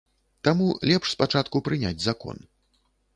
Таму 0.47 0.69
лепш 0.91 1.11
спачатку 1.15 1.61
прыняць 1.67 2.05
закон. 2.07 2.41